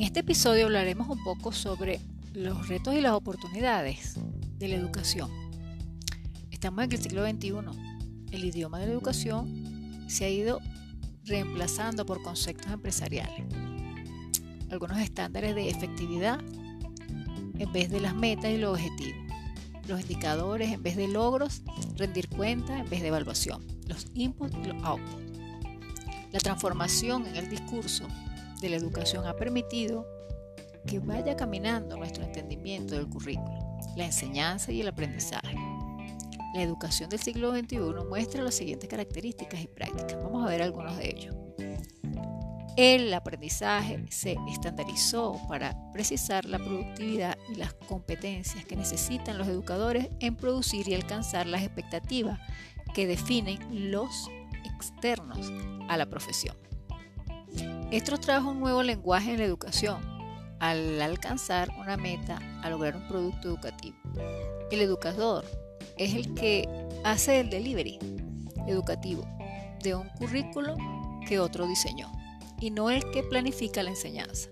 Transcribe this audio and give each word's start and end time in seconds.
En 0.00 0.06
este 0.06 0.20
episodio 0.20 0.64
hablaremos 0.64 1.10
un 1.10 1.22
poco 1.22 1.52
sobre 1.52 2.00
los 2.32 2.68
retos 2.68 2.94
y 2.94 3.02
las 3.02 3.12
oportunidades 3.12 4.14
de 4.56 4.68
la 4.68 4.76
educación. 4.76 5.30
Estamos 6.50 6.84
en 6.84 6.92
el 6.92 7.02
siglo 7.02 7.22
XXI. 7.28 7.50
El 8.32 8.44
idioma 8.46 8.78
de 8.78 8.86
la 8.86 8.92
educación 8.92 10.06
se 10.08 10.24
ha 10.24 10.30
ido 10.30 10.58
reemplazando 11.26 12.06
por 12.06 12.22
conceptos 12.22 12.72
empresariales. 12.72 13.44
Algunos 14.70 15.00
estándares 15.00 15.54
de 15.54 15.68
efectividad 15.68 16.40
en 17.58 17.70
vez 17.70 17.90
de 17.90 18.00
las 18.00 18.14
metas 18.14 18.52
y 18.52 18.56
los 18.56 18.78
objetivos. 18.78 19.20
Los 19.86 20.00
indicadores 20.00 20.72
en 20.72 20.82
vez 20.82 20.96
de 20.96 21.08
logros, 21.08 21.60
rendir 21.98 22.26
cuenta 22.30 22.78
en 22.78 22.88
vez 22.88 23.02
de 23.02 23.08
evaluación. 23.08 23.66
Los 23.86 24.06
inputs 24.14 24.56
y 24.64 24.68
los 24.68 24.82
outputs. 24.82 25.30
La 26.32 26.38
transformación 26.38 27.26
en 27.26 27.36
el 27.36 27.50
discurso 27.50 28.08
de 28.60 28.68
la 28.68 28.76
educación 28.76 29.26
ha 29.26 29.34
permitido 29.34 30.06
que 30.86 30.98
vaya 30.98 31.36
caminando 31.36 31.96
nuestro 31.96 32.24
entendimiento 32.24 32.94
del 32.94 33.08
currículo, 33.08 33.58
la 33.96 34.06
enseñanza 34.06 34.72
y 34.72 34.80
el 34.80 34.88
aprendizaje. 34.88 35.56
La 36.54 36.62
educación 36.62 37.08
del 37.10 37.20
siglo 37.20 37.54
XXI 37.54 37.78
muestra 38.08 38.42
las 38.42 38.54
siguientes 38.54 38.88
características 38.88 39.60
y 39.60 39.68
prácticas. 39.68 40.16
Vamos 40.22 40.44
a 40.44 40.50
ver 40.50 40.62
algunos 40.62 40.96
de 40.96 41.08
ellos. 41.08 41.36
El 42.76 43.12
aprendizaje 43.12 44.04
se 44.10 44.36
estandarizó 44.50 45.40
para 45.48 45.76
precisar 45.92 46.44
la 46.44 46.58
productividad 46.58 47.36
y 47.52 47.56
las 47.56 47.74
competencias 47.74 48.64
que 48.64 48.74
necesitan 48.74 49.38
los 49.38 49.48
educadores 49.48 50.08
en 50.20 50.36
producir 50.36 50.88
y 50.88 50.94
alcanzar 50.94 51.46
las 51.46 51.62
expectativas 51.62 52.40
que 52.94 53.06
definen 53.06 53.90
los 53.90 54.30
externos 54.64 55.52
a 55.88 55.96
la 55.96 56.06
profesión. 56.06 56.56
Esto 57.90 58.18
trajo 58.18 58.50
un 58.50 58.60
nuevo 58.60 58.84
lenguaje 58.84 59.32
en 59.32 59.38
la 59.38 59.46
educación 59.46 60.00
al 60.60 61.02
alcanzar 61.02 61.70
una 61.76 61.96
meta, 61.96 62.38
a 62.62 62.70
lograr 62.70 62.94
un 62.94 63.08
producto 63.08 63.48
educativo. 63.48 63.96
El 64.70 64.80
educador 64.80 65.44
es 65.96 66.14
el 66.14 66.32
que 66.34 66.68
hace 67.02 67.40
el 67.40 67.50
delivery 67.50 67.98
educativo 68.68 69.26
de 69.82 69.96
un 69.96 70.08
currículo 70.10 70.76
que 71.26 71.40
otro 71.40 71.66
diseñó 71.66 72.12
y 72.60 72.70
no 72.70 72.90
el 72.90 73.10
que 73.10 73.24
planifica 73.24 73.82
la 73.82 73.90
enseñanza. 73.90 74.50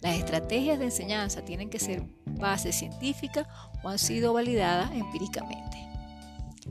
Las 0.00 0.18
estrategias 0.18 0.80
de 0.80 0.86
enseñanza 0.86 1.44
tienen 1.44 1.70
que 1.70 1.78
ser 1.78 2.02
base 2.40 2.72
científica 2.72 3.46
o 3.84 3.88
han 3.88 4.00
sido 4.00 4.32
validadas 4.32 4.90
empíricamente. 4.90 5.78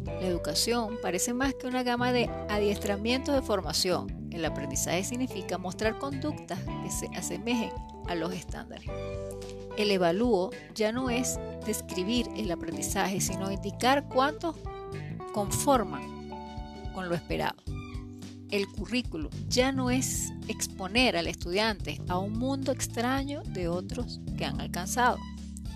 La 0.04 0.28
educación 0.28 0.98
parece 1.02 1.33
más 1.33 1.54
que 1.54 1.67
una 1.67 1.83
gama 1.83 2.11
de 2.11 2.30
adiestramientos 2.50 3.33
de 3.33 3.42
formación 3.42 4.19
el 4.31 4.45
aprendizaje 4.45 5.03
significa 5.03 5.58
mostrar 5.58 5.97
conductas 5.97 6.59
que 6.83 6.91
se 6.91 7.08
asemejen 7.17 7.72
a 8.08 8.16
los 8.16 8.33
estándares. 8.33 8.89
El 9.77 9.91
evalúo 9.91 10.52
ya 10.75 10.91
no 10.91 11.09
es 11.09 11.39
describir 11.66 12.27
el 12.36 12.52
aprendizaje, 12.52 13.21
sino 13.21 13.52
indicar 13.52 14.08
cuántos 14.09 14.55
conforman 15.33 16.30
con 16.94 17.08
lo 17.08 17.16
esperado. 17.16 17.58
El 18.49 18.67
currículo 18.67 19.30
ya 19.47 19.71
no 19.71 19.91
es 19.91 20.33
exponer 20.47 21.16
al 21.16 21.27
estudiante 21.27 22.02
a 22.08 22.17
un 22.17 22.33
mundo 22.33 22.71
extraño 22.71 23.43
de 23.43 23.67
otros 23.67 24.19
que 24.38 24.45
han 24.45 24.59
alcanzado. 24.59 25.19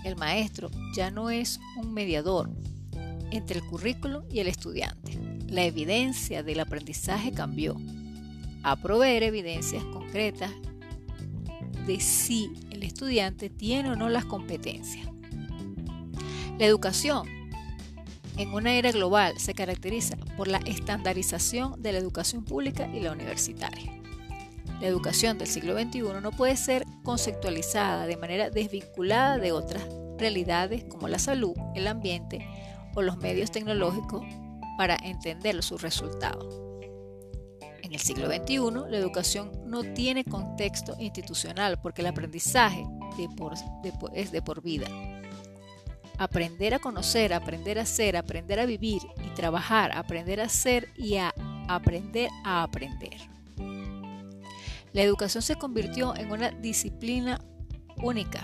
El 0.04 0.16
maestro 0.16 0.70
ya 0.94 1.10
no 1.10 1.30
es 1.30 1.60
un 1.80 1.94
mediador 1.94 2.50
entre 3.30 3.60
el 3.60 3.64
currículo 3.66 4.24
y 4.30 4.40
el 4.40 4.48
estudiante. 4.48 5.18
La 5.48 5.64
evidencia 5.64 6.42
del 6.42 6.60
aprendizaje 6.60 7.30
cambió 7.30 7.76
a 8.64 8.76
proveer 8.76 9.22
evidencias 9.22 9.84
concretas 9.84 10.50
de 11.86 12.00
si 12.00 12.50
el 12.70 12.82
estudiante 12.82 13.50
tiene 13.50 13.90
o 13.90 13.96
no 13.96 14.08
las 14.08 14.24
competencias. 14.24 15.06
La 16.58 16.66
educación 16.66 17.28
en 18.36 18.52
una 18.52 18.74
era 18.74 18.90
global 18.90 19.34
se 19.38 19.54
caracteriza 19.54 20.16
por 20.36 20.48
la 20.48 20.58
estandarización 20.58 21.80
de 21.80 21.92
la 21.92 21.98
educación 21.98 22.44
pública 22.44 22.88
y 22.92 23.00
la 23.00 23.12
universitaria. 23.12 23.92
La 24.80 24.88
educación 24.88 25.38
del 25.38 25.46
siglo 25.46 25.78
XXI 25.78 26.20
no 26.20 26.32
puede 26.32 26.56
ser 26.56 26.84
conceptualizada 27.04 28.06
de 28.06 28.16
manera 28.16 28.50
desvinculada 28.50 29.38
de 29.38 29.52
otras 29.52 29.84
realidades 30.18 30.84
como 30.84 31.06
la 31.06 31.18
salud, 31.18 31.54
el 31.74 31.86
ambiente 31.86 32.46
o 32.94 33.02
los 33.02 33.18
medios 33.18 33.50
tecnológicos 33.50 34.24
para 34.76 34.96
entender 34.96 35.62
sus 35.62 35.82
resultados. 35.82 36.73
En 37.94 38.00
el 38.00 38.04
siglo 38.04 38.26
XXI, 38.26 38.90
la 38.90 38.96
educación 38.96 39.52
no 39.66 39.84
tiene 39.84 40.24
contexto 40.24 40.96
institucional 40.98 41.80
porque 41.80 42.02
el 42.02 42.08
aprendizaje 42.08 42.84
es 44.16 44.32
de 44.32 44.42
por 44.42 44.62
vida. 44.62 44.88
Aprender 46.18 46.74
a 46.74 46.80
conocer, 46.80 47.32
aprender 47.32 47.78
a 47.78 47.86
ser, 47.86 48.16
aprender 48.16 48.58
a 48.58 48.66
vivir 48.66 49.00
y 49.24 49.32
trabajar, 49.36 49.92
aprender 49.92 50.40
a 50.40 50.48
ser 50.48 50.88
y 50.96 51.18
a 51.18 51.32
aprender 51.68 52.30
a 52.42 52.64
aprender. 52.64 53.14
La 54.92 55.02
educación 55.02 55.42
se 55.42 55.54
convirtió 55.54 56.16
en 56.16 56.32
una 56.32 56.50
disciplina 56.50 57.40
única 58.02 58.42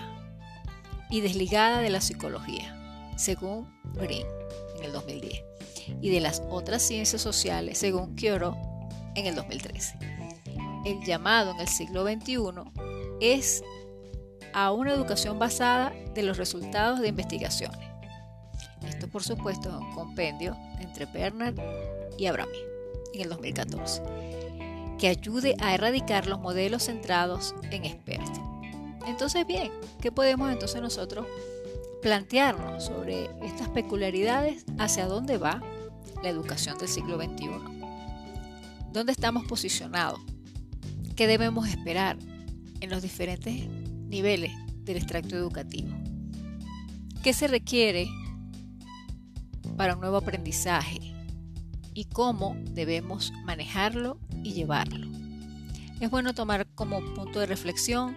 y 1.09 1.19
desligada 1.19 1.81
de 1.81 1.89
la 1.89 1.99
psicología, 1.99 3.11
según 3.17 3.67
Green 3.95 4.25
en 4.77 4.85
el 4.85 4.93
2010, 4.93 5.43
y 6.01 6.09
de 6.09 6.21
las 6.21 6.41
otras 6.49 6.81
ciencias 6.81 7.21
sociales, 7.21 7.79
según 7.79 8.15
Kyoto 8.15 8.70
en 9.15 9.25
el 9.25 9.35
2013. 9.35 9.97
El 10.85 11.03
llamado 11.03 11.51
en 11.51 11.59
el 11.59 11.67
siglo 11.67 12.03
XXI 12.03 12.37
es 13.19 13.63
a 14.53 14.71
una 14.71 14.93
educación 14.93 15.39
basada 15.39 15.93
de 16.13 16.23
los 16.23 16.37
resultados 16.37 16.99
de 16.99 17.09
investigaciones. 17.09 17.79
Esto 18.87 19.07
por 19.07 19.23
supuesto 19.23 19.69
es 19.69 19.75
un 19.75 19.93
compendio 19.93 20.57
entre 20.79 21.05
Bernard 21.05 21.55
y 22.17 22.25
Abrami 22.25 22.57
en 23.13 23.21
el 23.21 23.29
2014, 23.29 24.01
que 24.97 25.07
ayude 25.07 25.55
a 25.59 25.73
erradicar 25.75 26.27
los 26.27 26.39
modelos 26.39 26.83
centrados 26.83 27.55
en 27.71 27.85
expertos. 27.85 28.41
Entonces 29.07 29.45
bien, 29.45 29.71
¿qué 30.01 30.11
podemos 30.11 30.51
entonces 30.51 30.81
nosotros 30.81 31.25
plantearnos 32.01 32.85
sobre 32.85 33.29
estas 33.45 33.69
peculiaridades 33.69 34.65
hacia 34.79 35.05
dónde 35.05 35.37
va 35.37 35.61
la 36.23 36.29
educación 36.29 36.77
del 36.77 36.87
siglo 36.87 37.17
XXI? 37.17 37.70
¿Dónde 38.93 39.13
estamos 39.13 39.45
posicionados? 39.45 40.19
¿Qué 41.15 41.27
debemos 41.27 41.67
esperar 41.69 42.17
en 42.81 42.89
los 42.89 43.01
diferentes 43.01 43.67
niveles 44.09 44.51
del 44.83 44.97
extracto 44.97 45.35
educativo? 45.35 45.89
¿Qué 47.23 47.33
se 47.33 47.47
requiere 47.47 48.09
para 49.77 49.93
un 49.95 50.01
nuevo 50.01 50.17
aprendizaje? 50.17 50.99
¿Y 51.93 52.05
cómo 52.05 52.57
debemos 52.71 53.31
manejarlo 53.45 54.19
y 54.43 54.53
llevarlo? 54.53 55.07
Es 56.01 56.09
bueno 56.09 56.33
tomar 56.33 56.67
como 56.75 56.99
punto 57.13 57.39
de 57.39 57.45
reflexión 57.45 58.15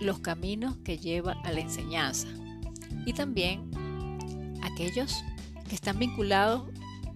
los 0.00 0.18
caminos 0.18 0.76
que 0.84 0.98
lleva 0.98 1.32
a 1.44 1.52
la 1.52 1.60
enseñanza 1.60 2.28
y 3.06 3.14
también 3.14 3.70
aquellos 4.62 5.24
que 5.68 5.74
están 5.74 5.98
vinculados 5.98 6.68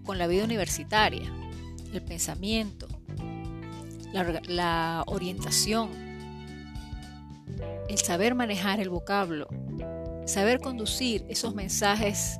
con 0.05 0.17
la 0.17 0.27
vida 0.27 0.45
universitaria, 0.45 1.31
el 1.93 2.03
pensamiento, 2.03 2.89
la, 4.13 5.05
orientación, 5.07 5.91
el 7.89 7.99
saber 7.99 8.35
manejar 8.35 8.81
el 8.81 8.91
vocablo, 8.91 9.49
saber 10.27 10.61
conducir 10.61 11.25
esos 11.29 11.55
mensajes 11.55 12.39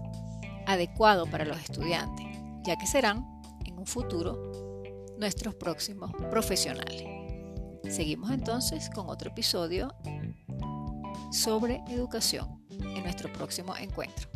adecuados 0.67 1.29
para 1.29 1.45
los 1.45 1.59
estudiantes, 1.59 2.27
ya 2.65 2.77
que 2.77 2.87
serán 2.87 3.27
en 3.65 3.79
un 3.79 3.87
futuro 3.87 4.83
nuestros 5.19 5.55
próximos 5.55 6.13
profesionales. 6.31 7.05
Seguimos 7.89 8.31
entonces 8.31 8.91
con 8.91 9.09
otro 9.09 9.31
episodio 9.31 9.95
sobre 11.33 11.83
educación 11.89 12.65
en 12.71 13.03
nuestro 13.03 13.33
próximo 13.33 13.75
encuentro. 13.77 14.29